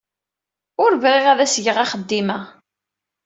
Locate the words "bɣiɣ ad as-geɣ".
1.03-1.77